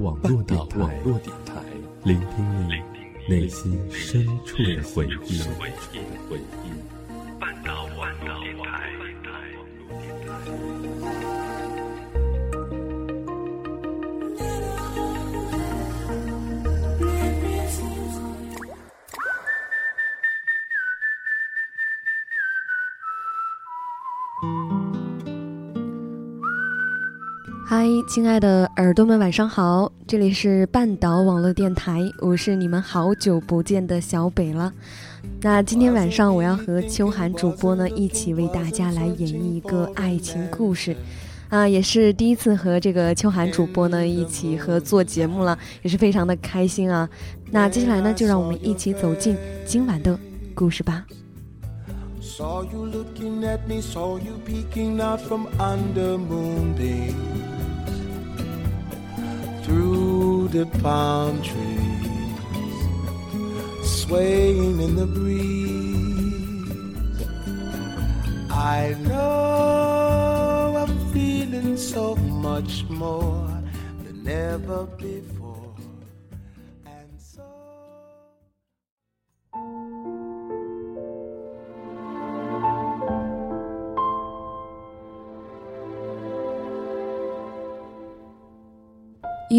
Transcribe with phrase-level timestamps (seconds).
[0.00, 1.00] 网络电台，
[2.04, 2.82] 聆听你
[3.28, 5.40] 内心深处的回忆。
[7.38, 7.86] 半岛
[28.06, 29.90] 亲爱的耳朵们，晚上好！
[30.06, 34.70] 这里是半岛网络电台，我是你们好久不见的小北了。
[35.40, 40.94] 那今天晚上我要和秋寒主播呢一起为大家来演绎一个爱情故事，
[41.48, 47.08] 啊，也是第一次和这个秋寒主播呢一起合作节目了，也是非常的开心啊。
[47.50, 49.34] 那接下来呢，就让我们一起走进
[49.64, 50.18] 今晚的
[50.54, 51.06] 故事吧。
[52.36, 52.64] through
[60.54, 62.06] the palm trees,
[63.82, 66.62] swaying in the breeze.
[68.52, 73.50] I know I'm feeling so much more
[74.04, 75.43] than ever before.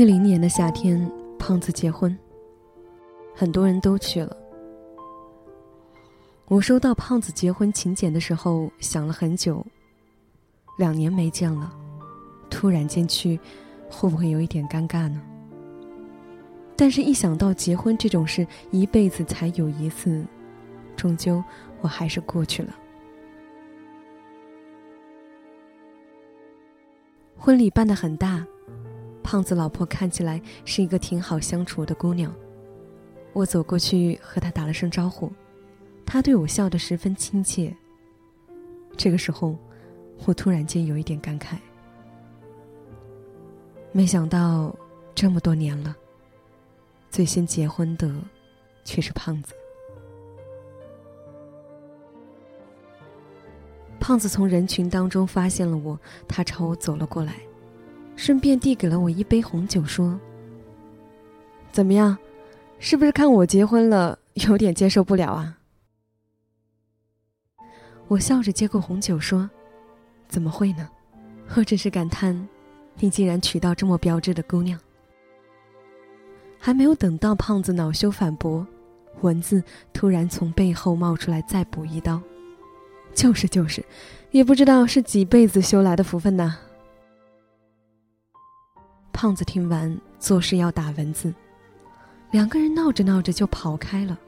[0.05, 2.15] 零年的夏天，胖子结婚，
[3.33, 4.37] 很多人都去了。
[6.47, 9.65] 我收到胖子结婚请柬的时候，想了很久。
[10.77, 11.73] 两年没见了，
[12.51, 13.39] 突然间去，
[13.89, 15.19] 会不会有一点尴尬呢？
[16.75, 20.23] 但是，一想到结婚这种事一辈子才有一次，
[20.95, 21.43] 终究
[21.81, 22.75] 我还是过去了。
[27.35, 28.45] 婚礼办得很大。
[29.25, 32.31] 胖子老婆看起来是一个挺好相处的姑娘，
[33.33, 35.31] 我走过去和她打了声招呼，
[36.05, 37.75] 她对我笑得十分亲切。
[38.95, 39.57] 这个时候，
[40.27, 41.57] 我突然间有一点感慨，
[43.91, 44.73] 没想到
[45.15, 45.95] 这么多年了，
[47.09, 48.13] 最先结婚的
[48.83, 49.55] 却是胖子。
[53.99, 57.33] 胖子从人群当中发现了我，他朝我走了过来。
[58.15, 60.17] 顺便递给了我一杯红酒，说
[61.71, 62.17] ：“怎么样，
[62.79, 65.57] 是不是看我结婚了有点接受不了啊？”
[68.07, 69.49] 我笑着接过红酒，说
[70.29, 70.87] ：“怎么会呢？
[71.55, 72.47] 我只是感叹，
[72.99, 74.79] 你竟然娶到这么标致的姑娘。”
[76.57, 78.65] 还没有等到胖子恼羞反驳，
[79.21, 79.61] 蚊子
[79.93, 82.19] 突然从背后冒出来，再补一刀。
[83.13, 83.85] 就是就是，
[84.31, 86.57] 也不知道是几辈子修来的福分呐。
[89.15, 91.33] 胖子听完，做事要打蚊子，
[92.31, 94.19] 两个人闹着闹着就跑开了。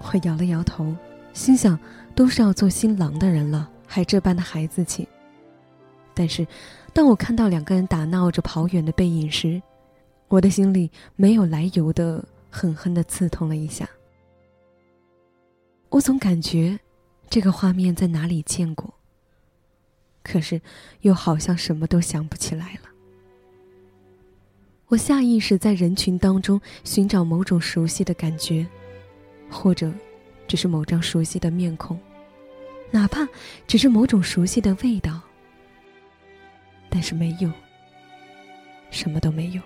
[0.00, 0.92] 我摇了摇头，
[1.32, 1.78] 心想，
[2.16, 5.06] 都是要做新郎的人了，还这般的孩子气。
[6.14, 6.44] 但是，
[6.92, 9.62] 当我看到两个人打闹着跑远的背影时，
[10.26, 13.88] 我的心里没有来由的狠狠的刺痛了一下。
[15.90, 16.76] 我总感觉，
[17.30, 18.92] 这个画面在哪里见过，
[20.24, 20.60] 可是
[21.02, 22.87] 又好像什么都想不起来了。
[24.88, 28.66] 我下意识在人群当中寻找某种熟悉的感觉，
[29.50, 29.92] 或者，
[30.46, 32.00] 只是某张熟悉的面孔，
[32.90, 33.28] 哪怕
[33.66, 35.20] 只是某种熟悉的味道。
[36.88, 37.50] 但是没有，
[38.90, 39.60] 什么都没有。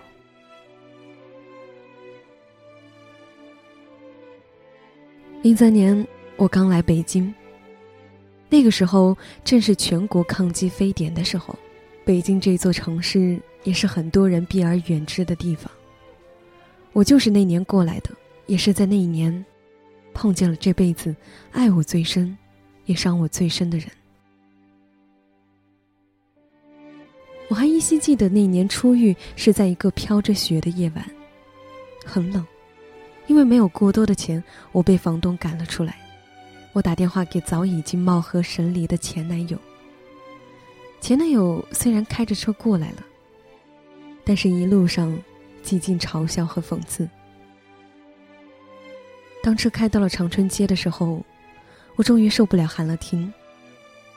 [5.41, 6.05] 零三年
[6.35, 7.33] 我刚来北京，
[8.49, 11.57] 那个时候正是全国抗击非典的时候，
[12.03, 13.41] 北京这座城市。
[13.63, 15.71] 也是很多人避而远之的地方。
[16.91, 18.11] 我就是那年过来的，
[18.45, 19.43] 也是在那一年，
[20.13, 21.15] 碰见了这辈子
[21.51, 22.37] 爱我最深，
[22.85, 23.87] 也伤我最深的人。
[27.49, 31.05] 我还依稀记得那年初遇是在一个飘着雪的夜晚，
[32.05, 32.45] 很冷，
[33.27, 35.97] 因为没有过多的钱，我被房东赶了出来。
[36.73, 39.57] 我打电话给早已经貌合神离的前男友。
[40.99, 43.03] 前男友虽然开着车过来了。
[44.25, 45.17] 但是，一路上，
[45.61, 47.07] 几近嘲笑和讽刺。
[49.41, 51.21] 当车开到了长春街的时候，
[51.95, 53.31] 我终于受不了，喊了停。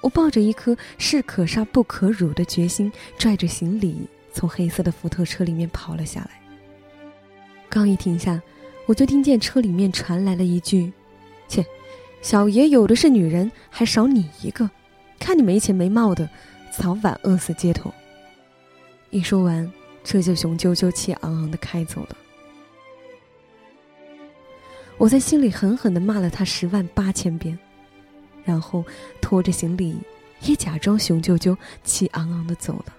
[0.00, 6.40] 我抱着一颗士可杀不可辱的决心，拽着行李从黑色的福特车里面跑了下来。
[7.68, 8.40] 刚一停下，
[8.86, 10.92] 我就听见车里面传来了一句
[11.48, 11.64] ：“切，
[12.22, 14.70] 小爷有的是女人，还少你一个，
[15.18, 16.30] 看你没钱没貌的，
[16.70, 17.92] 早晚饿死街头。”
[19.10, 19.68] 一说完。
[20.08, 22.16] 这就雄赳赳气昂昂的开走了。
[24.96, 27.58] 我在心里狠狠的骂了他十万八千遍，
[28.44, 28.84] 然后
[29.20, 29.98] 拖着行李，
[30.42, 32.96] 也假装雄赳赳气昂昂的走了。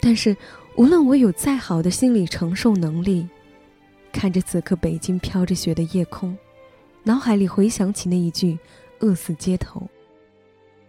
[0.00, 0.36] 但是，
[0.76, 3.28] 无论我有再好的心理承受能力，
[4.12, 6.38] 看着此刻北京飘着雪的夜空，
[7.02, 8.56] 脑海里回想起那一句
[9.00, 9.90] “饿死街头”，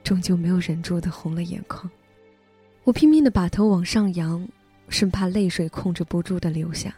[0.04, 1.90] 终究没有忍住的红了眼眶。
[2.86, 4.48] 我拼命的把头往上扬，
[4.90, 6.96] 生怕泪水控制不住的流下。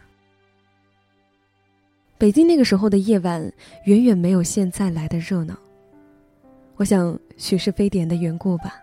[2.18, 3.50] 北京那个时候的夜晚，
[3.86, 5.58] 远远没有现在来的热闹。
[6.76, 8.74] 我想，许是非典的缘故吧。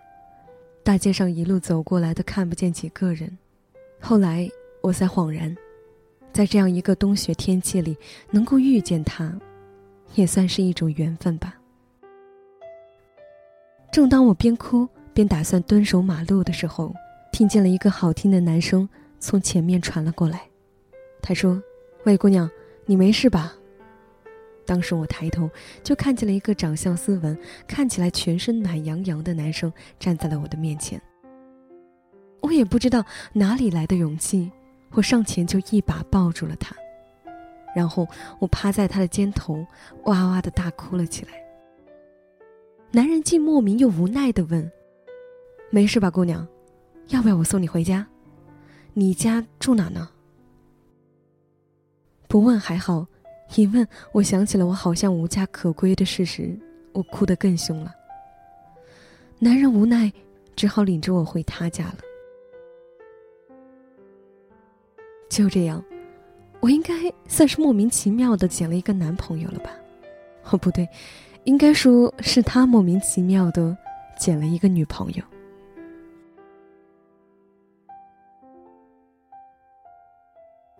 [0.82, 3.38] 大街上一路走过来的看不见几个人，
[4.00, 4.50] 后来
[4.80, 5.56] 我才恍然，
[6.32, 7.96] 在这样一个冬雪天气里
[8.32, 9.32] 能够遇见他，
[10.16, 11.56] 也算是一种缘分吧。
[13.92, 16.94] 正当我边哭便打算蹲守马路的时候，
[17.32, 18.86] 听见了一个好听的男声
[19.18, 20.42] 从前面传了过来，
[21.22, 21.62] 他说
[22.04, 22.50] ：“喂，姑娘，
[22.84, 23.54] 你没事吧？”
[24.66, 25.48] 当时我抬头，
[25.82, 27.34] 就看见了一个长相斯文、
[27.66, 31.00] 看起来全身暖洋洋的男生站在了我的面前。
[32.42, 33.02] 我也不知道
[33.32, 34.52] 哪里来的勇气，
[34.90, 36.76] 我上前就一把抱住了他，
[37.74, 38.06] 然后
[38.38, 39.66] 我趴在他的肩头，
[40.04, 41.32] 哇哇的大哭了起来。
[42.92, 44.70] 男人既莫名又无奈的问
[45.70, 46.46] ：“没事吧，姑娘？
[47.08, 48.06] 要不要我送你回家？
[48.94, 50.08] 你家住哪呢？”
[52.28, 53.06] 不问还好。
[53.54, 56.58] 一问，我想起了我好像无家可归的事实，
[56.92, 57.94] 我哭得更凶了。
[59.38, 60.12] 男人无奈，
[60.56, 61.98] 只好领着我回他家了。
[65.28, 65.80] 就这样，
[66.58, 66.92] 我应该
[67.28, 69.70] 算是莫名其妙的捡了一个男朋友了吧？
[70.50, 70.88] 哦，不对，
[71.44, 73.76] 应该说是他莫名其妙的
[74.18, 75.22] 捡了一个女朋友。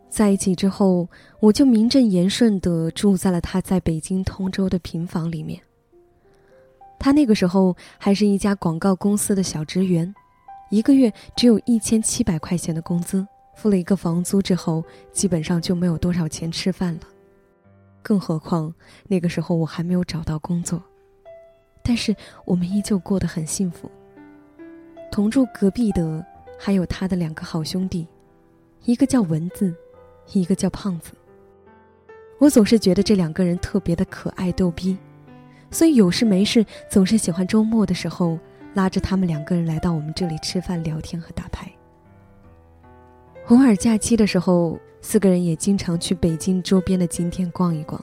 [0.08, 1.08] 在一起之后，
[1.40, 5.60] 我就名正言顺的住在了他在北京通州的平房里面。
[6.98, 10.14] 他那个时候还是一家广告公司的小职员，
[10.70, 14.82] 一个月只有一千七百块钱的工资，付了一个房租之后，
[15.12, 17.00] 基本上就没有多少钱吃饭了。
[18.02, 18.72] 更何况
[19.08, 20.82] 那个时候我还没有找到工作，
[21.82, 22.16] 但是
[22.46, 23.90] 我们依旧过得很幸福。
[25.10, 26.24] 同住隔壁的
[26.58, 28.06] 还有他的两个好兄弟，
[28.84, 29.74] 一个叫文字。
[30.32, 31.12] 一个叫胖子，
[32.38, 34.96] 我总是觉得这两个人特别的可爱逗逼，
[35.70, 38.38] 所以有事没事总是喜欢周末的时候
[38.74, 41.70] 拉着他们两个人来到我们这里吃饭、聊天和打牌。
[43.46, 48.02] 偶尔假期的时候，四个人也经常去北京周边的景点逛一逛。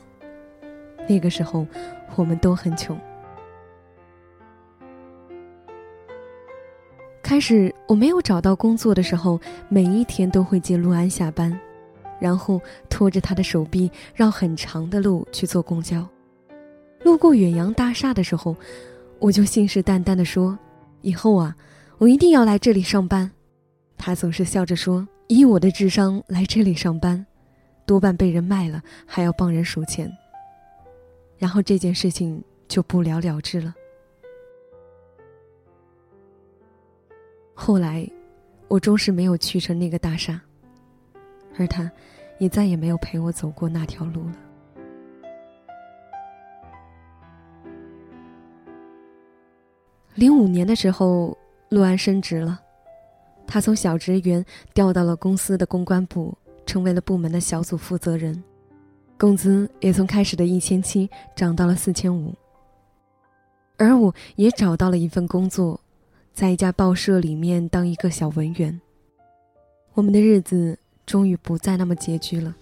[1.08, 1.68] 那个时候，
[2.16, 2.98] 我们都很穷。
[7.22, 11.60] 开始我没有找到工作的时候，每一天都会接陆安下班。
[12.24, 16.08] 然后拖着他的手臂绕很长的路去坐公交，
[17.02, 18.56] 路过远洋大厦的时候，
[19.20, 20.58] 我就信誓旦旦地说
[21.04, 21.54] ：“以后啊，
[21.98, 23.30] 我一定要来这里上班。”
[24.00, 27.26] 他总是笑着说：“以我的智商来这里上班，
[27.86, 30.10] 多半被人卖了，还要帮人数钱。”
[31.38, 33.76] 然后这件事情就不了了之了。
[37.54, 38.10] 后来，
[38.70, 40.40] 我终是没有去成那个大厦，
[41.58, 41.92] 而他。
[42.40, 44.34] 也再也没有陪我走过那条路了。
[50.16, 51.38] 零五年的时候，
[51.70, 52.62] 陆安升职了，
[53.48, 58.44] 他从小职员调到了公司的公关部，成为了部门的小组负责人，
[59.18, 62.34] 工资也从开始的一千七涨到了四千五。
[63.78, 65.82] 而我也找到了一份工作，
[66.32, 68.80] 在一家报社里面当一个小文员。
[69.94, 70.78] 我们的日子。
[71.06, 72.56] 终于不再那么拮据了。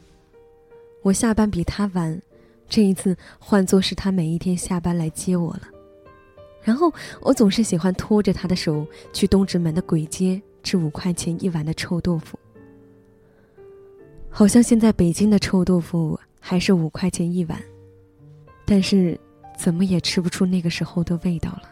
[1.04, 2.22] 我下班比他晚，
[2.68, 5.62] 这一次换作是他每一天下班来接我了。
[6.62, 12.38] 然后我总是喜欢拖着他的手去东直门的簋街吃五块钱一碗的臭豆腐。
[14.30, 17.60] 好像现在北京的臭豆腐还是五块钱一碗，
[18.66, 19.20] 但是
[19.58, 21.64] 怎么也吃不出那个时候的味道了。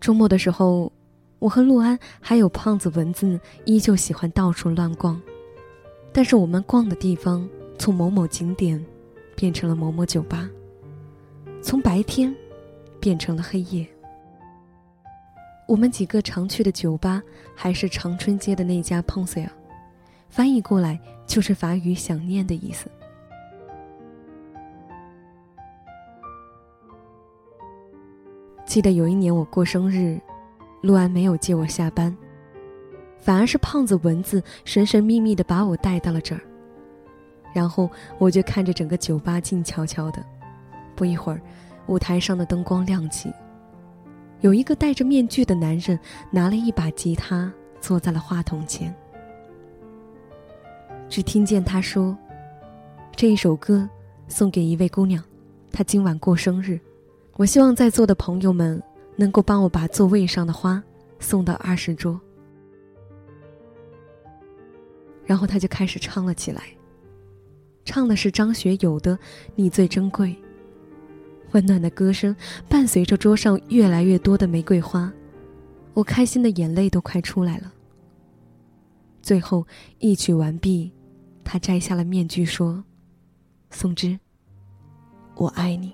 [0.00, 0.90] 周末的时候。
[1.40, 5.20] 我和陆安还有胖子文字依旧喜欢到处乱逛，
[6.12, 8.84] 但是我们逛的地方从某某景点
[9.34, 10.48] 变成了某某酒吧，
[11.62, 12.32] 从白天
[13.00, 13.88] 变成了黑夜。
[15.66, 17.22] 我们几个常去的酒吧
[17.54, 19.48] 还是长春街的那家 p o n s e
[20.28, 22.90] 翻译过来就是法语“想念”的意思。
[28.66, 30.20] 记得有一年我过生日，
[30.80, 32.16] 陆安没有接我下班，
[33.18, 36.40] 反而是胖子蚊子神神秘秘的把我带到了这儿。
[37.52, 40.24] 然后我就看着整个酒吧静悄悄的，
[40.94, 41.40] 不一会儿，
[41.86, 43.32] 舞台上的灯光亮起，
[44.40, 45.98] 有一个戴着面具的男人
[46.30, 48.94] 拿了一把吉他，坐在了话筒前。
[51.08, 52.16] 只听见他说
[53.16, 53.88] ：“这一首歌
[54.28, 55.20] 送给一位姑娘，
[55.72, 56.78] 她今晚过生日。”
[57.36, 58.80] 我希望在座的朋友们
[59.20, 60.82] 能够帮我把座位上的花
[61.18, 62.18] 送到二十桌。
[65.26, 66.62] 然后他就开始唱了起来，
[67.84, 69.14] 唱的是张学友的
[69.54, 70.28] 《你最珍贵》。
[71.52, 72.34] 温暖的歌声
[72.66, 75.12] 伴随着桌上越来越多的玫瑰花，
[75.92, 77.70] 我开心的眼泪都快出来了。
[79.20, 79.66] 最后
[79.98, 80.90] 一曲完毕，
[81.44, 82.82] 他摘下了面具说
[83.70, 84.18] ：“宋芝，
[85.34, 85.92] 我爱你。”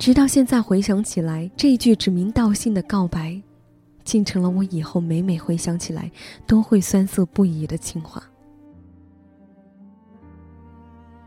[0.00, 3.38] 直到现在回想起来，这一句指名道姓的告白，
[4.02, 6.10] 竟成了我以后每每回想起来
[6.46, 8.22] 都会酸涩不已的情话。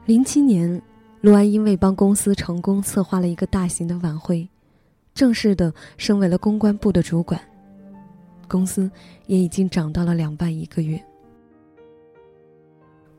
[0.08, 0.82] 零七年，
[1.22, 4.50] 陆安因为帮公司成功策划了一个大型的晚会，
[5.14, 7.40] 正式的升为了公关部的主管，
[8.48, 8.90] 公司
[9.28, 11.00] 也已经涨到了两万一个月。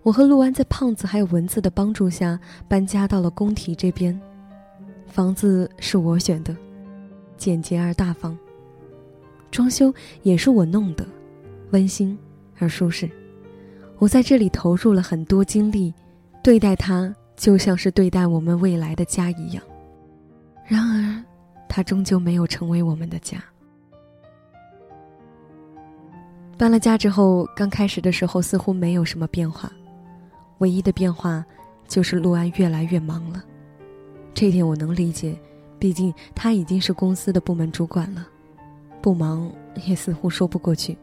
[0.02, 4.20] 我和陆安在胖子还有蚊子的帮助下搬家到了工体这边。
[5.14, 6.56] 房子是我选的，
[7.36, 8.36] 简洁而大方。
[9.48, 9.94] 装修
[10.24, 11.06] 也是我弄的，
[11.70, 12.18] 温馨
[12.58, 13.08] 而舒适。
[13.98, 15.94] 我在这里投入了很多精力，
[16.42, 19.62] 对待它就像是对待我们未来的家一样。
[20.66, 21.24] 然而，
[21.68, 23.38] 它终究没有成为我们的家。
[26.58, 29.70] 搬了家之后，刚开始的时候似乎没有什么变化，
[30.58, 31.46] 唯一的变化
[31.86, 33.44] 就是陆安越来越忙了。
[34.34, 35.38] 这点我能理解，
[35.78, 38.26] 毕竟他已经是公司的部门主管了，
[39.00, 39.50] 不忙
[39.86, 40.98] 也似乎说不过去。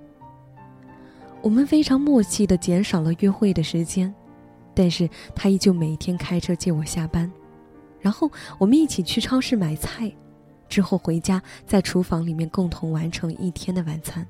[1.41, 4.13] 我们非常默契的减少了约会的时间，
[4.75, 7.31] 但是他依旧每天开车接我下班，
[7.99, 10.11] 然后我们一起去超市买菜，
[10.67, 14.27] 之后回家在厨房里面共同完成一天的晚餐。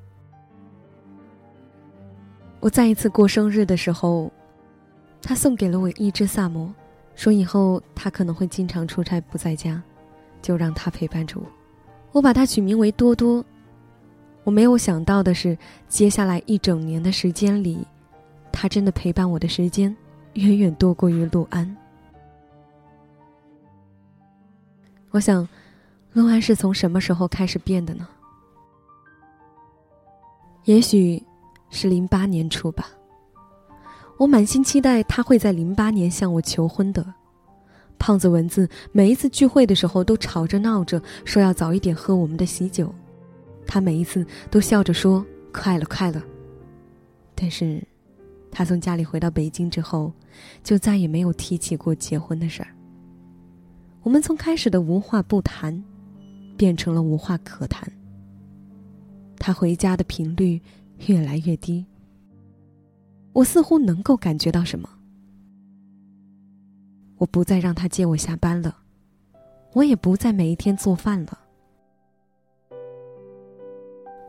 [2.59, 4.31] 我再一次过生日的时候，
[5.21, 6.73] 他送给了我一只萨摩。
[7.15, 9.81] 说以后他可能会经常出差不在家，
[10.41, 11.45] 就让他陪伴着我。
[12.11, 13.43] 我把他取名为多多。
[14.43, 17.85] 我没有想到的是，接下来一整年的时间里，
[18.51, 19.95] 他真的陪伴我的时间
[20.33, 21.77] 远远多过于陆安。
[25.11, 25.47] 我想，
[26.13, 28.07] 陆安是从什么时候开始变的呢？
[30.65, 31.21] 也许
[31.69, 32.87] 是零八年初吧。
[34.21, 37.03] 我满心期待他会在零八年向我求婚的。
[37.97, 42.93] 胖子蚊子每一次聚会的时候都吵着闹着说要早一点喝我们的喜酒，
[43.65, 46.21] 他每一次都笑着说快了快了。
[47.33, 47.81] 但是，
[48.51, 50.13] 他从家里回到北京之后，
[50.63, 52.67] 就再也没有提起过结婚的事儿。
[54.03, 55.83] 我们从开始的无话不谈，
[56.55, 57.91] 变成了无话可谈。
[59.39, 60.61] 他回家的频率
[61.07, 61.83] 越来越低。
[63.33, 64.89] 我似乎能够感觉到什么。
[67.17, 68.75] 我不再让他接我下班了，
[69.73, 71.39] 我也不再每一天做饭了。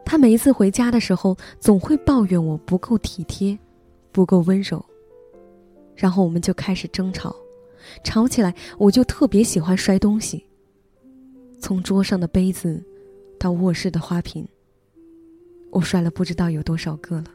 [0.04, 3.58] 他每一次回家的时候，总会抱怨我不够体贴，
[4.12, 4.84] 不够温柔。
[5.96, 7.34] 然后我们就开始争吵，
[8.04, 10.44] 吵起来我就特别喜欢摔东西。
[11.58, 12.84] 从桌上的杯子，
[13.38, 14.46] 到卧室的花瓶，
[15.70, 17.26] 我摔了不知道有多少个了。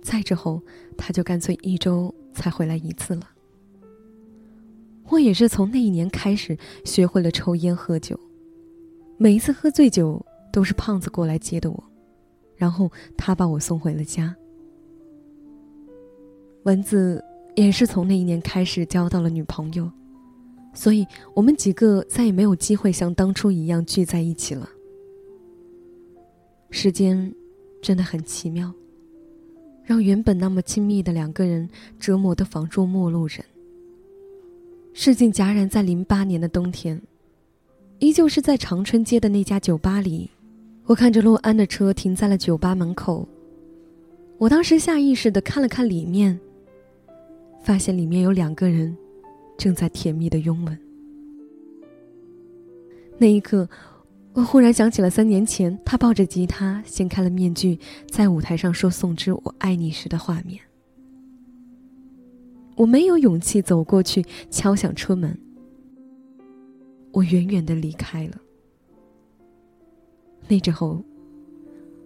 [0.00, 0.62] 再之后，
[0.96, 3.28] 他就干脆一周才回来一次了。
[5.10, 8.18] 我也是从那一年开始学会了抽烟喝酒，
[9.16, 11.84] 每一次喝醉酒都是胖子过来接的我，
[12.56, 14.34] 然后他把我送回了家。
[16.64, 17.24] 蚊子
[17.56, 19.90] 也是从那一年开始交到了女朋友，
[20.74, 24.68] 所以我们几个再也没有机会像当初一样聚在一起了。
[26.70, 27.34] 时间
[27.80, 28.70] 真的很奇妙。
[29.88, 31.66] 让原本那么亲密的两个人
[31.98, 33.42] 折磨的仿若陌路人。
[34.92, 37.00] 事情戛然在零八年的冬天，
[37.98, 40.28] 依旧是在长春街的那家酒吧里，
[40.84, 43.26] 我看着陆安的车停在了酒吧门口。
[44.36, 46.38] 我当时下意识的看了看里面，
[47.62, 48.94] 发现里面有两个人，
[49.56, 50.78] 正在甜蜜的拥吻。
[53.16, 53.66] 那一刻。
[54.38, 57.76] 我忽然想起了三年前，他抱着吉他，掀开了面具，
[58.08, 60.60] 在舞台上说“宋之我爱你”时的画面。
[62.76, 65.36] 我没有勇气走过去敲响车门。
[67.10, 68.36] 我远远的离开了。
[70.46, 71.02] 那之后，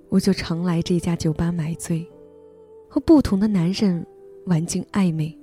[0.08, 2.02] 我就常来这家酒吧买醉，
[2.88, 4.06] 和不同的男人
[4.46, 5.38] 玩尽暧昧。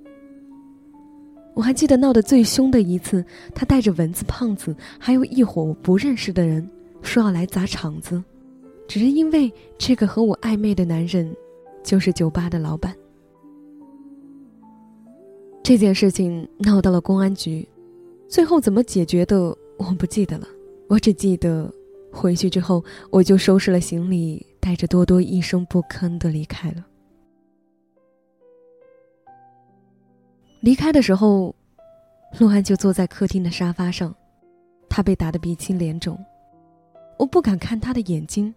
[1.53, 6.67] 我还记得闹得最凶的一次，他带着蚊子胖子，还有一伙我不认识的人，
[7.01, 8.23] 说要来砸场子，
[8.87, 11.35] 只是因为这个和我暧昧的男人，
[11.83, 12.95] 就是酒吧的老板。
[15.63, 17.67] 这件事情闹到了公安局，
[18.27, 20.47] 最后怎么解决的我不记得了，
[20.87, 21.71] 我只记得
[22.11, 26.85] 回去之后我就收拾了行李，带着多多一声不吭的离开了。
[30.61, 31.55] 离开的时候，
[32.39, 34.13] 陆安就坐在客厅的沙发上，
[34.89, 36.17] 他被打得鼻青脸肿，
[37.19, 38.55] 我不敢看他的眼睛，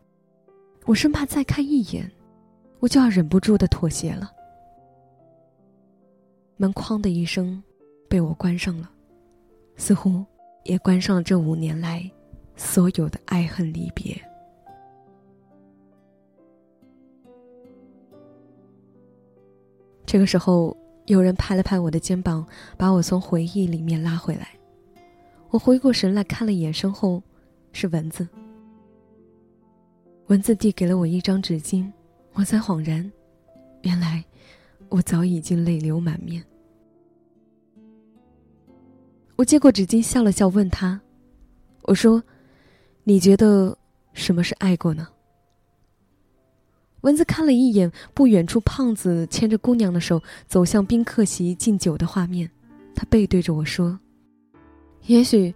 [0.86, 2.08] 我生怕再看一眼，
[2.78, 4.30] 我就要忍不住的妥协了。
[6.56, 7.60] 门哐的一声，
[8.08, 8.88] 被我关上了，
[9.76, 10.24] 似乎
[10.62, 12.08] 也关上了这五年来
[12.54, 14.16] 所有的爱恨离别。
[20.06, 20.74] 这个时候。
[21.06, 22.46] 有人拍了拍我的肩膀，
[22.78, 24.50] 把我从回忆里面拉回来。
[25.50, 27.20] 我回过神来看了一眼身后，
[27.72, 28.26] 是蚊子。
[30.28, 31.90] 蚊子递给了我一张纸巾，
[32.32, 33.10] 我才恍然，
[33.82, 34.24] 原来
[34.88, 36.42] 我早已经泪流满面。
[39.36, 41.00] 我接过纸巾，笑了笑，问他
[41.82, 42.22] ：“我说，
[43.04, 43.76] 你觉得
[44.12, 45.08] 什么是爱过呢？”
[47.02, 52.48] 蚊子看了一眼不远处胖子牵着姑娘的手走向宾客席敬酒的画面，
[52.94, 53.98] 他背对着我说
[55.06, 55.52] ：“也许，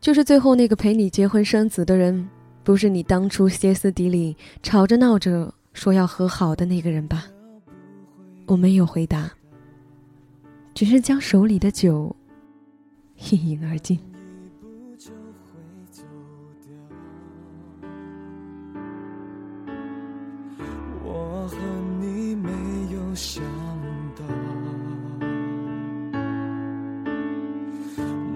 [0.00, 2.28] 就是最后那个陪你结婚生子的人，
[2.64, 7.26] 不是你当初歇斯底里吵着闹着说要和好的那个人吧？”
[8.46, 9.30] 我没有回答，
[10.74, 12.14] 只是将手里的酒
[13.30, 13.98] 一饮而尽。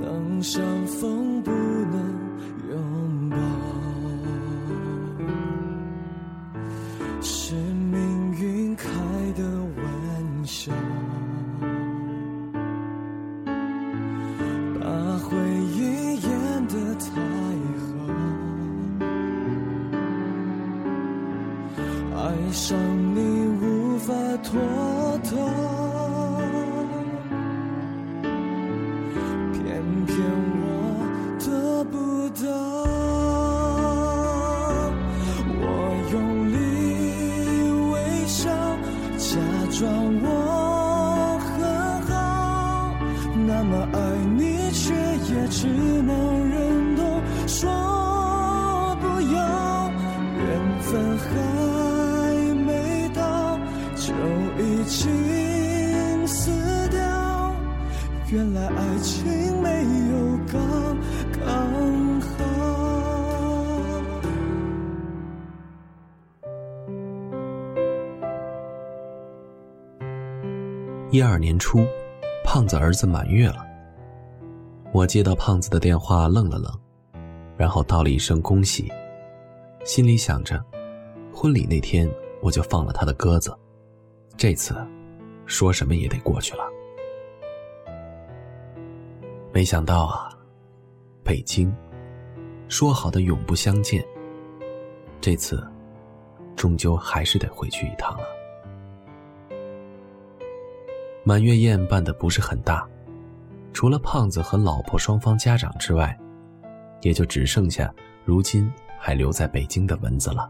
[0.01, 1.51] 能相逢不
[71.17, 71.83] 一二年初，
[72.45, 73.67] 胖子儿子满月了。
[74.93, 76.71] 我接到胖子的电话，愣了愣，
[77.57, 78.93] 然后道了一声恭喜，
[79.83, 80.63] 心里想着，
[81.33, 82.07] 婚礼那天
[82.43, 83.57] 我就放了他的鸽子，
[84.37, 84.77] 这次
[85.47, 86.65] 说什么也得过去了。
[89.55, 90.29] 没想到啊，
[91.25, 91.75] 北京
[92.69, 94.05] 说好的永不相见，
[95.19, 95.67] 这次
[96.55, 98.36] 终究还是得回去一趟了。
[101.29, 102.89] 满月宴办的不是很大。
[103.73, 106.17] 除了胖子和老婆双方家长之外，
[107.03, 107.93] 也就只剩下
[108.25, 110.49] 如今还留在北京的蚊子了。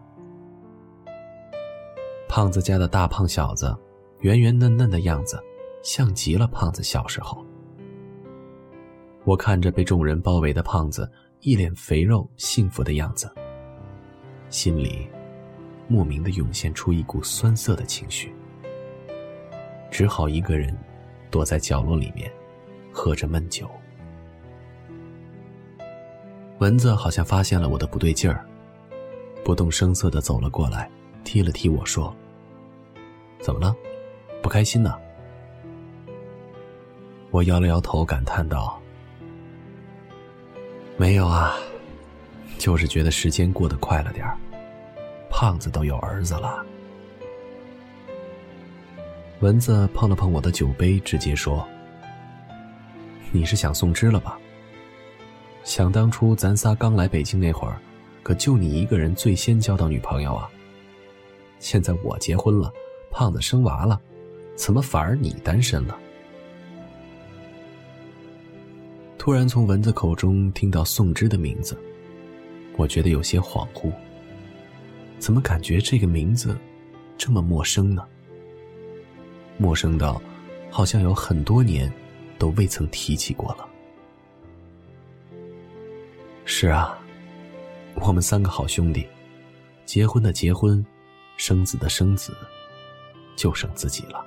[2.29, 3.75] 胖子家的大胖小子，
[4.21, 5.43] 圆圆嫩嫩的样子，
[5.83, 7.43] 像极了胖子小时候。
[9.25, 11.11] 我看着被众人包围的胖子，
[11.41, 13.33] 一脸肥肉幸福的样子，
[14.51, 15.09] 心里
[15.89, 18.35] 莫名的涌现出一股酸涩的情绪，
[19.97, 20.77] 只好一个人
[21.31, 22.31] 躲在角落里面。
[22.93, 23.67] 喝着闷酒，
[26.59, 28.45] 蚊子好像发现了我的不对劲儿，
[29.43, 30.91] 不动声色的走了过来，
[31.25, 32.15] 踢了踢我说
[33.41, 33.75] ：“怎么了？
[34.43, 34.95] 不开心呢？”
[37.33, 38.79] 我摇了摇头，感叹道
[40.99, 41.57] ：“没有啊，
[42.59, 44.37] 就是觉得时间过得快了点儿。
[45.31, 46.63] 胖子都有儿子了。”
[49.41, 51.67] 蚊子碰了碰我的酒杯，直接说
[53.31, 54.39] ：“你是想宋芝了吧？
[55.63, 57.77] 想当初咱仨刚来北京那会儿，
[58.23, 60.49] 可就你一个人最先交到女朋友啊。
[61.59, 62.73] 现在我结婚了，
[63.11, 64.01] 胖子生娃了，
[64.55, 65.99] 怎么反而你单身了？”
[69.19, 71.77] 突然从蚊子口中听到宋芝的名字，
[72.77, 73.93] 我觉得有些恍惚。
[75.19, 76.57] 怎么感觉这个名字
[77.19, 78.03] 这么陌生呢？
[79.59, 80.21] 陌生到
[80.71, 81.93] 好像有很多年
[82.39, 83.67] 都未曾提起过了。
[86.45, 86.99] 是啊，
[87.95, 89.07] 我们三个好兄弟，
[89.85, 90.85] 结婚的结婚，
[91.37, 92.37] 生子的生子，
[93.37, 94.25] 就剩自己了。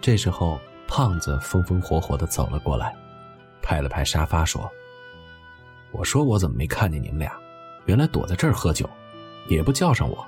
[0.00, 2.94] 这时候，胖子风风火火的走了过来，
[3.62, 4.70] 拍了拍沙发说
[5.90, 7.36] ：“我说我怎么没看见你们俩？
[7.86, 8.88] 原来躲在这儿喝酒，
[9.48, 10.26] 也不叫上我。”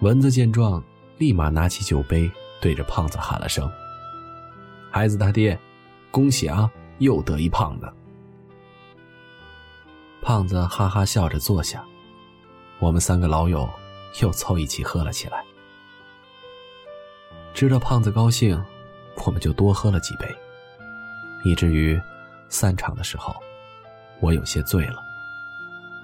[0.00, 0.82] 蚊子见状，
[1.16, 2.30] 立马拿起酒杯，
[2.60, 3.70] 对着胖子喊了声
[4.92, 5.58] ：“孩子他爹，
[6.10, 7.90] 恭喜啊，又得一胖子。”
[10.20, 11.82] 胖子哈哈笑着坐下，
[12.78, 13.68] 我们三个老友
[14.20, 15.42] 又凑一起喝了起来。
[17.54, 18.62] 知道胖子高兴，
[19.24, 20.26] 我们就多喝了几杯，
[21.42, 21.98] 以至于
[22.50, 23.34] 散场的时候，
[24.20, 25.02] 我有些醉了，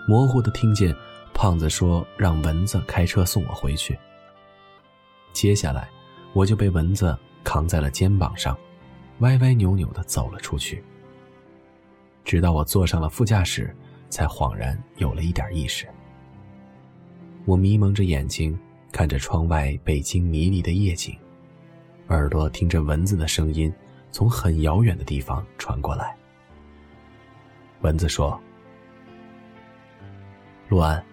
[0.08, 0.96] 模糊的听见。
[1.42, 3.98] 胖子说：“让蚊子开车送我回去。”
[5.34, 5.88] 接下来，
[6.34, 8.56] 我就被蚊子扛在了肩膀上，
[9.18, 10.84] 歪歪扭扭的走了出去。
[12.24, 13.74] 直到我坐上了副驾驶，
[14.08, 15.84] 才恍然有了一点意识。
[17.44, 18.56] 我迷蒙着眼睛，
[18.92, 21.18] 看着窗外北京迷离的夜景，
[22.06, 23.74] 耳朵听着蚊子的声音
[24.12, 26.16] 从很遥远的地方传过来。
[27.80, 28.40] 蚊子说
[30.70, 31.04] ：“陆安。”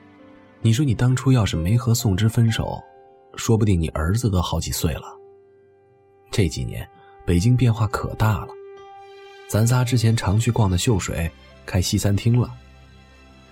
[0.62, 2.82] 你说你当初要是没和宋芝分手，
[3.36, 5.04] 说不定你儿子都好几岁了。
[6.30, 6.88] 这几年
[7.26, 8.50] 北京变化可大了，
[9.48, 11.32] 咱仨之前常去逛的秀水
[11.66, 12.52] 开西餐厅了。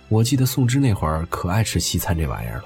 [0.08, 2.64] 我记得宋芝那会儿可爱吃西餐这玩意儿了。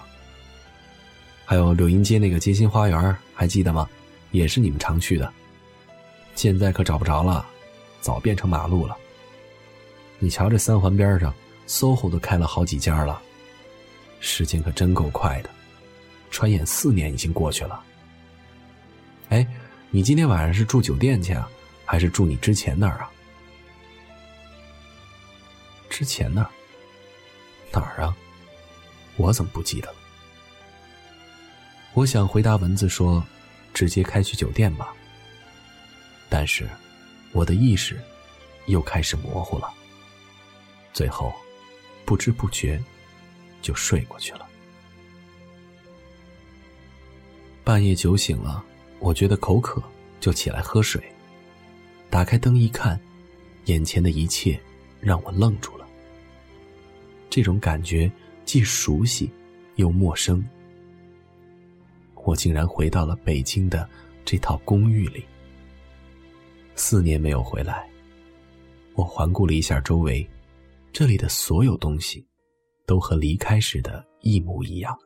[1.44, 3.88] 还有柳荫街那个街心花园，还记得吗？
[4.33, 5.33] 也是你们常去的。
[6.35, 7.46] 现在可找不着了，
[8.00, 8.96] 早变成马路了。
[10.18, 11.33] 你瞧这三环边上
[11.68, 13.22] ，SOHO 都开了好几家了。
[14.22, 15.50] 时间可真够快的，
[16.30, 17.85] 转眼四年已经过去了。
[19.30, 19.46] 哎，
[19.90, 21.50] 你今天晚上是住酒店去啊，
[21.85, 23.11] 还是住你之前那儿啊？
[25.90, 26.50] 之前那儿
[27.72, 28.16] 哪儿啊？
[29.16, 29.96] 我怎么不记得了？
[31.92, 33.22] 我想回答蚊子说，
[33.74, 34.94] 直接开去酒店吧。
[36.30, 36.68] 但是，
[37.32, 38.00] 我的意识
[38.66, 39.68] 又开始模糊了。
[40.92, 41.35] 最后，
[42.06, 42.80] 不知不觉。
[43.62, 44.46] 就睡过去了。
[47.64, 48.62] 半夜酒醒了，
[48.98, 49.83] 我觉得口渴，
[50.20, 51.03] 就起来喝水。
[52.11, 53.01] 打开灯一看，
[53.66, 54.61] 眼前的一切
[55.01, 55.87] 让我愣住了。
[57.31, 58.11] 这种感觉
[58.44, 59.31] 既熟悉
[59.77, 60.44] 又陌生。
[62.16, 63.88] 我竟然回到了北京的
[64.25, 65.25] 这套公寓里。
[66.75, 67.88] 四年没有回来，
[68.94, 70.29] 我环顾了一下周围，
[70.92, 72.25] 这里的所有东西。
[72.87, 74.99] 都和离开时的一模一样，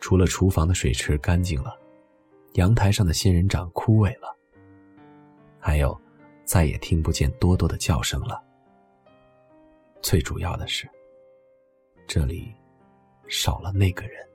[0.00, 1.78] 除了厨房的水池干净了，
[2.54, 4.36] 阳台上的仙人掌枯萎了，
[5.58, 5.98] 还有，
[6.44, 8.42] 再也听不见多多的叫声了。
[10.00, 10.88] 最主要的是，
[12.06, 12.52] 这里
[13.28, 14.28] 少了那个人。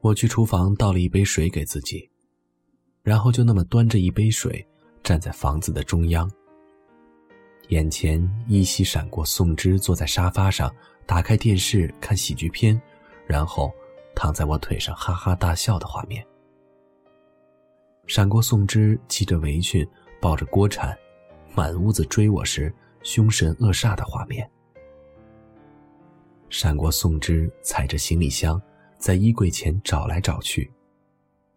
[0.00, 2.08] 我去厨房倒了一杯水给自己，
[3.02, 4.66] 然后就那么端着一杯水，
[5.02, 6.30] 站在房子的中央。
[7.68, 12.80] 眼前依稀闪过宋芝坐在沙发上，打开电视看喜剧片，
[13.26, 13.70] 然后
[14.14, 16.26] 躺在我腿上哈哈大笑的画面。
[18.06, 19.86] 闪过宋芝系着围裙
[20.18, 20.96] 抱着锅铲，
[21.54, 24.50] 满屋子追我时凶神恶煞的画面。
[26.48, 28.60] 闪过宋芝踩着行李箱
[28.96, 30.72] 在衣柜前找来找去，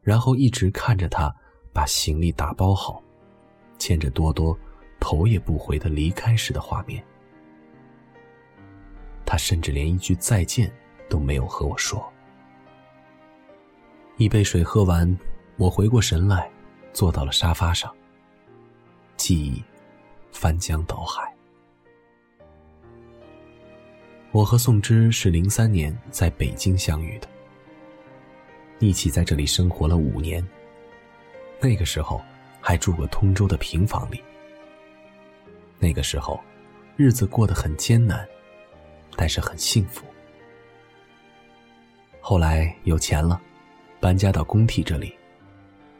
[0.01, 1.33] 然后一直看着他
[1.71, 3.01] 把行李打包好，
[3.77, 4.57] 牵着多多。
[5.01, 7.03] 头也不回的离开时的画面，
[9.25, 10.71] 他甚至连一句再见
[11.09, 12.01] 都没有和我说。
[14.15, 15.17] 一杯水喝完，
[15.57, 16.49] 我回过神来，
[16.93, 17.93] 坐到了沙发上。
[19.17, 19.61] 记忆
[20.31, 21.29] 翻江倒海。
[24.31, 27.27] 我和宋芝是零三年在北京相遇的，
[28.79, 30.47] 一起在这里生活了五年。
[31.59, 32.21] 那个时候
[32.61, 34.23] 还住过通州的平房里。
[35.81, 36.39] 那个时候，
[36.95, 38.25] 日子过得很艰难，
[39.17, 40.05] 但是很幸福。
[42.19, 43.41] 后来有钱了，
[43.99, 45.11] 搬家到工体这里，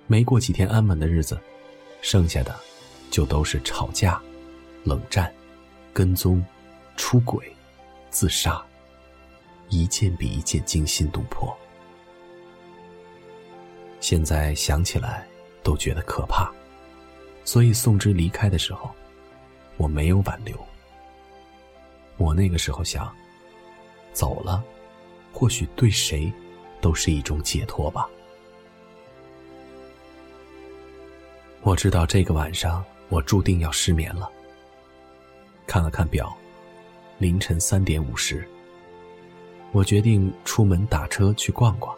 [0.06, 1.42] 没过几天安稳的日子，
[2.00, 2.56] 剩下的
[3.10, 4.22] 就都是吵架、
[4.84, 5.34] 冷战、
[5.92, 6.46] 跟踪、
[6.96, 7.52] 出轨、
[8.12, 8.64] 自杀，
[9.70, 11.58] 一件比一件惊心动魄。
[14.00, 15.28] 现在想起来
[15.64, 16.52] 都觉得可怕，
[17.44, 18.94] 所以宋之离开的时候，
[19.82, 20.56] 我没有挽留。
[22.18, 23.12] 我那个时候想，
[24.14, 24.64] 走了。
[25.34, 26.32] 或许对谁，
[26.80, 28.08] 都是一种解脱吧。
[31.64, 34.30] 我知道这个晚上我注定要失眠了。
[35.66, 36.32] 看了看表，
[37.18, 38.48] 凌晨三点五十。
[39.72, 41.98] 我决定出门打车去逛逛。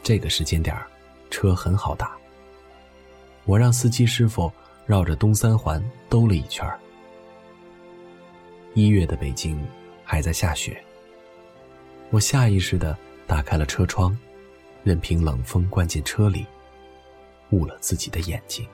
[0.00, 0.76] 这个时间点
[1.28, 2.16] 车很好打。
[3.46, 4.52] 我让司机师傅
[4.86, 6.64] 绕着东三环兜了一圈
[8.74, 9.60] 一月的北京
[10.04, 10.80] 还在下雪。
[12.10, 12.96] 我下意识的
[13.26, 14.16] 打开了车窗，
[14.84, 16.46] 任凭冷风灌进车里，
[17.50, 18.64] 捂了自己的眼睛。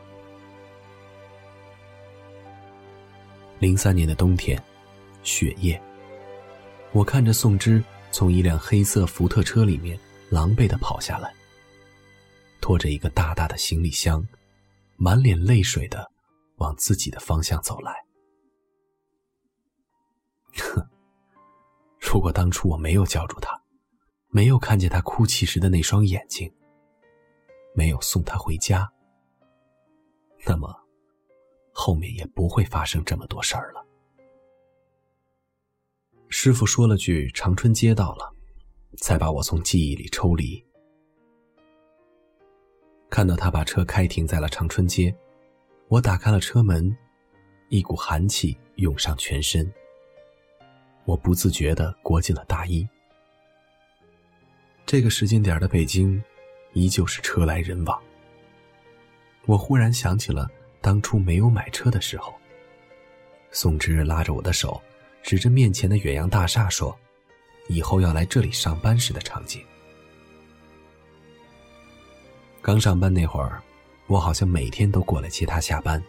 [3.58, 4.62] 零三年的冬天，
[5.22, 5.80] 雪夜，
[6.90, 9.98] 我看着宋芝从一辆黑色福特车里面
[10.28, 11.32] 狼狈的跑下来，
[12.60, 14.26] 拖着一个大大的行李箱，
[14.96, 16.10] 满脸泪水的
[16.56, 18.04] 往自己的方向走来。
[20.56, 20.88] 哼。
[21.98, 23.58] 如果当初我没有叫住他，
[24.28, 26.52] 没有看见他哭泣时的那双眼睛，
[27.74, 28.92] 没有送他回家，
[30.44, 30.68] 那么
[31.72, 33.86] 后面也不会发生这么多事儿了。
[36.28, 38.34] 师傅说了句“长春街到了”，
[38.98, 40.62] 才把我从记忆里抽离。
[43.12, 45.14] 看到他把车开停在了长春街，
[45.88, 46.96] 我打开了车门，
[47.68, 49.70] 一股寒气涌上全身。
[51.04, 52.88] 我不自觉的裹紧了大衣。
[54.86, 56.22] 这个时间点的北京，
[56.72, 58.02] 依旧是车来人往。
[59.44, 62.32] 我忽然想起了当初没有买车的时候，
[63.50, 64.80] 宋芝拉着我的手，
[65.22, 66.98] 指着面前的远洋大厦说
[67.68, 69.62] ：“以后要来这里上班时的场景。”
[72.62, 73.60] 刚上班那会儿，
[74.06, 76.00] 我好像每天都过来接他下班，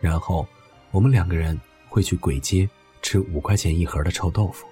[0.00, 0.48] 然后
[0.90, 2.68] 我们两个人会去簋街。
[3.02, 4.66] 吃五块钱一盒的臭豆腐，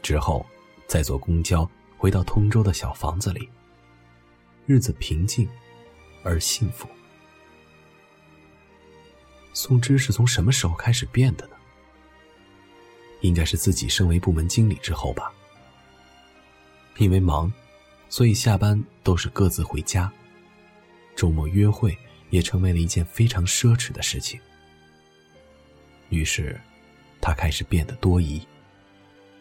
[0.00, 0.46] 之后
[0.86, 3.46] 再坐公交回到通州的小房子里。
[4.64, 5.46] 日子平静
[6.22, 6.88] 而幸福。
[9.52, 11.56] 宋芝是从什么时候开始变的呢？
[13.20, 15.30] 应该是自己升为部门经理之后吧。
[16.96, 17.52] 因为忙，
[18.08, 20.12] 所以下班都是各自回家，
[21.14, 21.96] 周末约会
[22.30, 24.40] 也成为了一件非常奢侈的事情。
[26.10, 26.58] 于是。
[27.18, 28.40] 他开始变得多疑，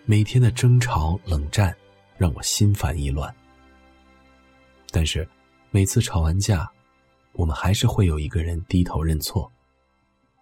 [0.06, 1.76] 每天的争吵冷战
[2.18, 3.32] 让我心烦意乱。
[4.90, 5.28] 但是，
[5.70, 6.68] 每次吵完架，
[7.34, 9.52] 我们还是会有一个人低头认错，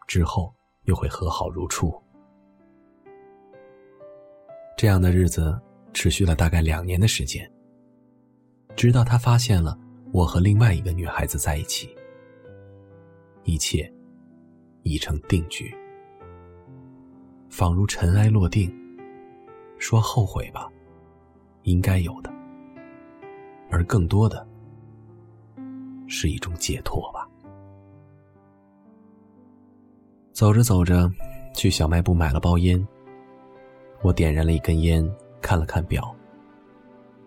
[0.07, 1.93] 之后又会和好如初。
[4.77, 5.59] 这样的日子
[5.91, 7.51] 持续了大概两年的时间，
[8.75, 9.77] 直到他发现了
[10.11, 11.95] 我和另外一个女孩子在一起，
[13.43, 13.91] 一切
[14.83, 15.73] 已成定局。
[17.49, 18.73] 仿如尘埃落定。
[19.79, 20.71] 说后悔吧，
[21.63, 22.31] 应该有的；
[23.69, 24.47] 而更多的，
[26.07, 27.27] 是一种解脱吧。
[30.31, 31.11] 走着走着，
[31.53, 32.87] 去小卖部买了包烟。
[34.01, 35.05] 我点燃了一根烟，
[35.41, 36.15] 看了看表。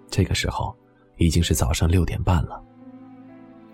[0.09, 0.75] 这个时候
[1.17, 2.63] 已经是早上六点半了。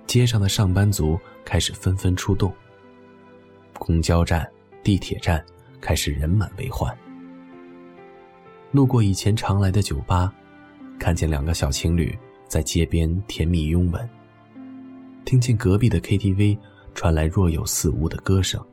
[0.07, 2.53] 街上的上班族开始纷纷出动。
[3.75, 4.51] 公交站、
[4.83, 5.45] 地铁站。
[5.83, 6.97] 开始人满为患。
[8.71, 10.33] 路过以前常来的酒吧，
[10.97, 14.09] 看见两个小情侣在街边甜蜜拥吻。
[15.25, 16.57] 听见隔壁的 KTV
[16.95, 18.65] 传来若有似无的歌声。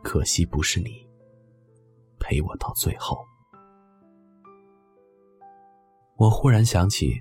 [0.00, 1.04] 可惜不是你，
[2.20, 3.18] 陪我到最后。
[6.22, 7.20] 我忽然想起，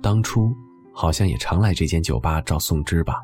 [0.00, 0.50] 当初
[0.94, 3.20] 好像也常来这间酒吧找宋芝吧。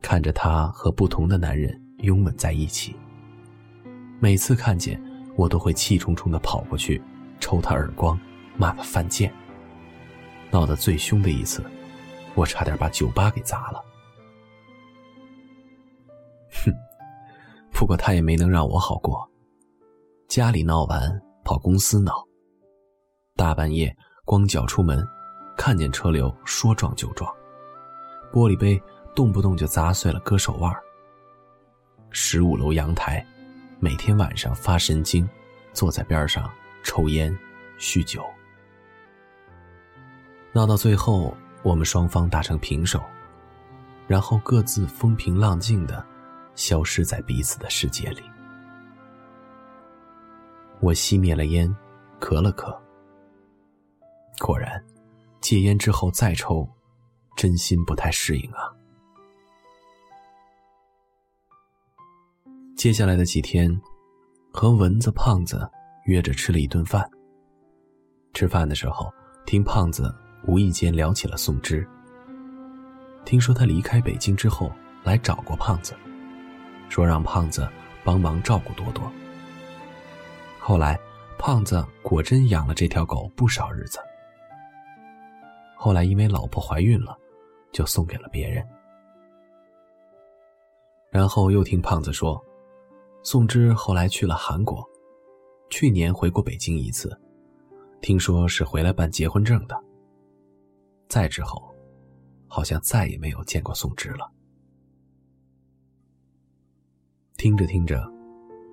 [0.00, 1.76] 看着他和不同的男人。
[2.02, 2.96] 拥吻在一起。
[4.18, 5.00] 每次看见，
[5.36, 7.00] 我都会气冲冲的跑过去，
[7.38, 8.18] 抽他耳光，
[8.56, 9.32] 骂他犯贱。
[10.50, 11.64] 闹得最凶的一次，
[12.34, 13.80] 我差点把酒吧给砸了。
[16.50, 16.72] 哼，
[17.70, 19.30] 不过他也没能让我好过。
[20.26, 22.26] 家里闹完，跑公司闹。
[23.42, 23.92] 大半夜
[24.24, 25.04] 光脚出门，
[25.56, 27.28] 看见车流说撞就撞，
[28.32, 28.80] 玻璃杯
[29.16, 30.72] 动不动就砸碎了，割手腕。
[32.10, 33.26] 十五楼阳台，
[33.80, 35.28] 每天晚上发神经，
[35.72, 36.48] 坐在边上
[36.84, 37.36] 抽烟、
[37.80, 38.24] 酗酒，
[40.52, 43.02] 闹到最后，我们双方打成平手，
[44.06, 46.06] 然后各自风平浪静的
[46.54, 48.22] 消失在彼此的世界里。
[50.78, 51.76] 我熄灭了烟，
[52.20, 52.72] 咳了咳。
[54.44, 54.84] 果然，
[55.40, 56.68] 戒烟之后再抽，
[57.36, 58.74] 真心不太适应啊。
[62.76, 63.80] 接下来的几天，
[64.52, 65.70] 和蚊子、胖子
[66.06, 67.08] 约着吃了一顿饭。
[68.34, 69.08] 吃饭的时候，
[69.46, 70.12] 听胖子
[70.44, 71.88] 无意间聊起了宋芝。
[73.24, 74.72] 听说他离开北京之后
[75.04, 75.94] 来找过胖子，
[76.88, 77.68] 说让胖子
[78.02, 79.08] 帮忙照顾多多。
[80.58, 80.98] 后来，
[81.38, 84.00] 胖子果真养了这条狗不少日子。
[85.84, 87.18] 后来因为老婆怀孕了，
[87.72, 88.64] 就送给了别人。
[91.10, 92.40] 然后又听胖子说。
[93.24, 94.88] 宋芝后来去了韩国，
[95.70, 97.20] 去年回过北京一次，
[98.00, 99.76] 听说是回来办结婚证的。
[101.08, 101.74] 再之后，
[102.46, 104.30] 好像再也没有见过宋芝了。
[107.36, 108.08] 听着听着，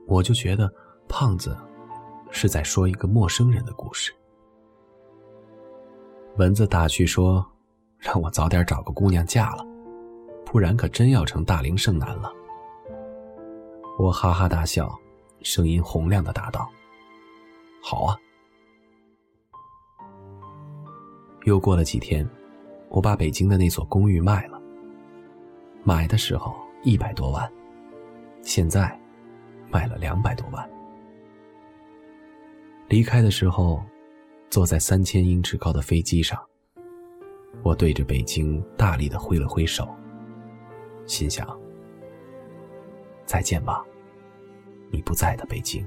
[0.05, 0.71] 我就觉得
[1.07, 1.57] 胖子
[2.29, 4.13] 是在说一个陌生人的故事。
[6.39, 7.45] 蚊子打趣说
[7.99, 9.65] ：“让我早点找个姑娘嫁了，
[10.45, 12.32] 不然可真要成大龄剩男了。”
[13.99, 14.97] 我哈哈大笑，
[15.41, 16.69] 声音洪亮的答道
[17.84, 18.15] ：“好啊。”
[21.43, 22.25] 又过了几天，
[22.88, 24.58] 我把北京的那所公寓卖了。
[25.84, 27.52] 买的时候一百多万，
[28.41, 28.97] 现在
[29.69, 30.69] 卖了两百多万。
[32.88, 33.84] 离开的时候，
[34.49, 36.39] 坐在三千英尺高的飞机上，
[37.62, 39.88] 我对着北京大力的挥了挥手，
[41.05, 41.47] 心想。
[43.25, 43.85] 再见吧，
[44.89, 45.85] 你不在的北京。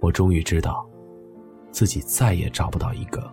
[0.00, 0.84] 我终于知道，
[1.70, 3.32] 自己再也找不到一个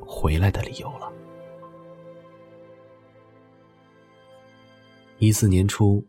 [0.00, 1.12] 回来的理由了。
[5.18, 6.04] 一四年初，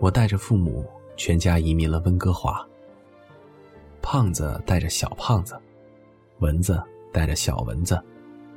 [0.00, 2.66] 我带着父母全家移民了温哥华。
[4.00, 5.60] 胖子带着小胖子，
[6.42, 8.02] 蚊子带着小蚊子，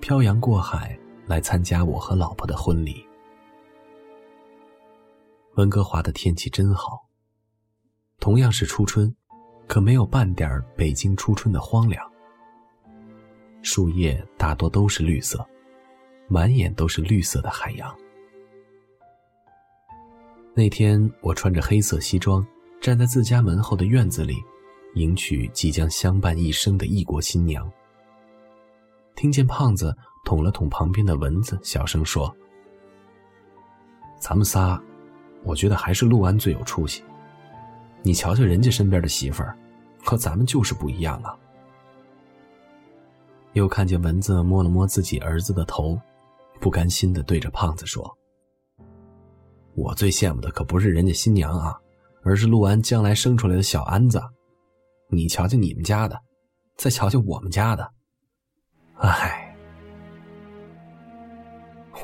[0.01, 3.05] 漂洋过海来参加我和老婆的婚礼。
[5.53, 7.05] 温哥华的天气真好。
[8.19, 9.15] 同样是初春，
[9.67, 12.03] 可没有半点北京初春的荒凉。
[13.61, 15.45] 树叶大多都是绿色，
[16.27, 17.95] 满眼都是绿色的海洋。
[20.55, 22.43] 那天我穿着黑色西装，
[22.81, 24.43] 站在自家门后的院子里，
[24.95, 27.71] 迎娶即将相伴一生的异国新娘。
[29.15, 32.35] 听见胖子捅了捅旁边的蚊子，小声说
[34.19, 34.81] ：“咱们仨。”
[35.45, 37.03] 我觉得还是陆安最有出息。
[38.01, 39.55] 你瞧瞧人家身边的媳妇儿，
[40.03, 41.37] 和咱们就是不一样啊。
[43.53, 46.01] 又看见蚊子摸了摸自己儿子的头，
[46.59, 48.11] 不甘心的对着胖子说
[49.77, 51.77] ：“我最羡慕的可不是人家新娘啊，
[52.23, 54.19] 而是陆安将来生出来的小安子。
[55.07, 56.19] 你瞧瞧你们家的，
[56.77, 57.93] 再瞧瞧我们家的，
[58.97, 59.55] 唉，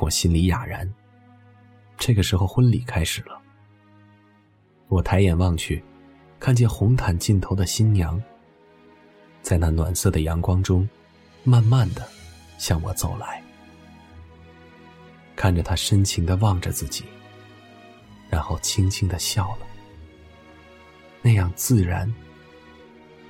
[0.00, 0.92] 我心里哑然。”
[1.98, 3.40] 这个时候，婚礼开始了。
[4.88, 5.82] 我抬眼望去，
[6.40, 8.20] 看见红毯尽头的新娘，
[9.40, 10.88] 在那暖色的阳光中，
[11.44, 12.06] 慢慢的
[12.58, 13.42] 向我走来。
[15.36, 17.04] 看着她深情的望着自己，
[18.28, 19.66] 然后轻轻的笑了，
[21.20, 22.12] 那样自然、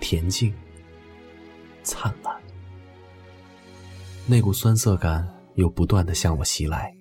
[0.03, 0.53] 恬静、
[1.83, 2.38] 灿烂。
[4.27, 6.95] 那股酸涩感又不断的向我袭来。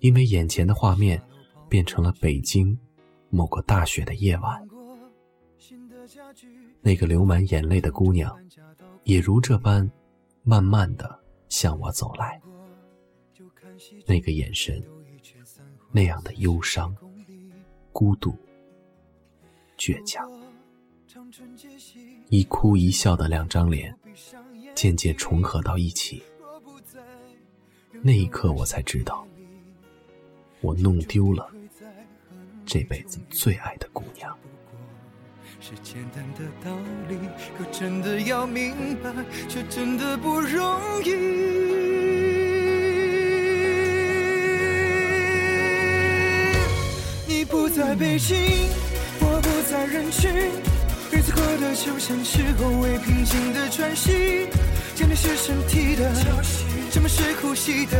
[0.00, 1.20] 因为眼前的画面
[1.68, 2.78] 变成了北京
[3.30, 4.64] 某个大雪的夜晚，
[6.80, 8.32] 那个流满眼泪的姑娘，
[9.02, 9.90] 也如这般
[10.44, 12.40] 慢慢的向我走来。
[14.06, 14.80] 那个眼神，
[15.90, 16.94] 那样的忧伤、
[17.92, 18.32] 孤独、
[19.76, 20.30] 倔强，
[22.30, 23.94] 一哭一笑的两张脸，
[24.74, 26.22] 渐渐重合到一起。
[28.00, 29.26] 那一刻，我才知道。
[30.60, 31.50] 我弄丢了
[32.64, 34.36] 这辈子最爱的姑娘。
[35.60, 36.76] 是简单的道
[37.08, 37.16] 理，
[37.56, 39.12] 可真的要明白，
[39.48, 41.10] 却真的不容易。
[47.26, 48.36] 你不在北京，
[49.20, 50.30] 我不在人群，
[51.10, 54.46] 日子过得就像是后未平静的喘息。
[54.94, 56.12] 家里是身体的，
[56.90, 57.96] 什么是呼吸的？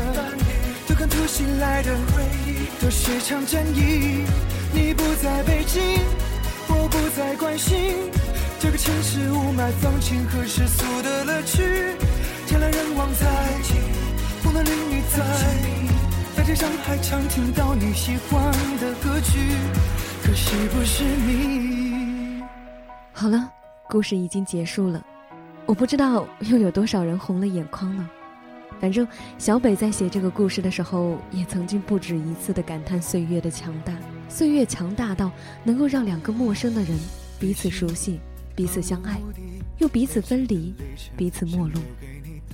[0.86, 4.24] 都看突袭来的回忆都是场战役，
[4.72, 6.00] 你不在北京，
[6.68, 7.94] 我不再关心，
[8.58, 11.62] 这个城市雾霾、放晴和世俗的乐趣，
[12.46, 13.26] 天来人往在，
[14.42, 15.24] 风的淋雨在，
[16.36, 18.50] 在街上还常听到你喜欢
[18.80, 19.38] 的歌曲，
[20.24, 21.67] 可惜不是你。
[23.20, 23.52] 好了，
[23.88, 25.04] 故事已经结束了，
[25.66, 28.08] 我不知道又有多少人红了眼眶呢。
[28.78, 29.04] 反正
[29.38, 33.92] 小北在写这个故事的时候，也曾经不止一次的感叹岁月的强大，
[34.28, 35.32] 岁月强大到
[35.64, 36.96] 能够让两个陌生的人
[37.40, 38.20] 彼此熟悉。
[38.54, 39.20] 彼此相爱，
[39.78, 40.72] 又彼此分离，
[41.16, 41.80] 彼此陌路。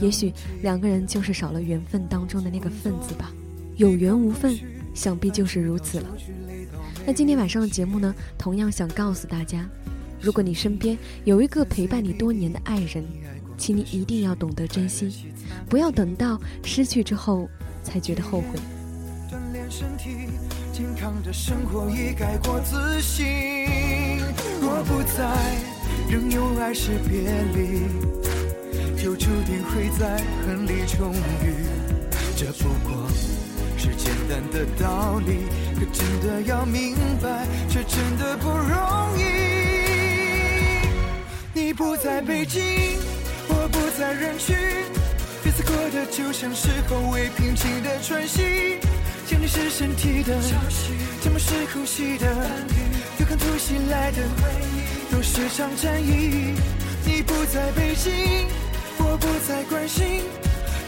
[0.01, 3.31] 也许两个人就是少了缘分当中的那个“份子吧。
[3.77, 4.59] 有缘无分，
[4.95, 6.09] 想必就是如此了。
[7.05, 9.69] 那今天晚上的节目呢，同样想告诉大家：
[10.25, 13.05] 如果你身边有一个陪伴你多年的爱人，
[13.59, 15.13] 请你一定要懂得珍惜，
[15.69, 17.47] 不要等到失去之后
[17.83, 18.59] 才觉得后悔。
[19.31, 20.31] 锻炼身体，
[20.73, 23.27] 健康的生活已改过自新。
[24.63, 25.31] 若不在。
[26.09, 27.83] 仍有爱是别离，
[29.03, 31.13] 就注定会在恨里重
[31.43, 31.55] 遇。
[32.37, 33.09] 这不过
[33.77, 39.64] 是简单的道理，可真的要明白，却真的不容易。
[41.77, 42.63] 不在北京，
[43.49, 44.57] 我不在人群，
[45.43, 48.79] 彼此过的就像是后未平静的喘息。
[49.27, 52.27] 想你是身体的潮汐，沉默是呼吸的
[53.19, 56.55] 有看突袭来的回忆，都是场战役。
[57.05, 58.47] 你不在北京，
[58.99, 60.23] 我不再关心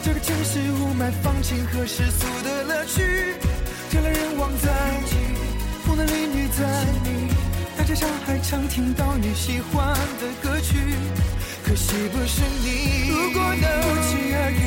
[0.05, 3.03] 这个城市雾霾、放晴和世俗的乐趣。
[3.91, 4.71] 人来人往在，
[5.85, 6.75] 风的淋雨在，大
[7.05, 7.46] 街
[7.97, 10.77] 上还常听到你喜欢的歌曲，
[11.65, 13.09] 可惜不是你。
[13.09, 14.66] 如果能不期而遇，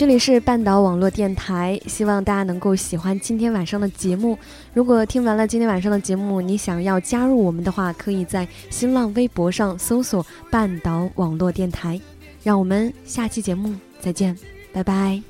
[0.00, 4.38] 这里是半岛网络电台，希望大家能够喜欢今天晚上的节目。
[4.72, 12.00] 如果听完了今天晚上的节目，你想要加入我们的话，可以在新浪微博上搜索“半岛网络电台”。
[12.42, 14.34] 让我们下期节目再见，
[14.72, 15.22] 拜拜。